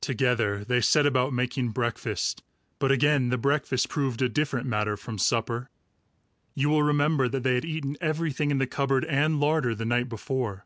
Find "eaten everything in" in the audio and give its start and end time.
7.64-8.58